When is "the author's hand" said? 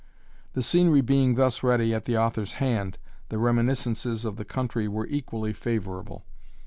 2.05-2.97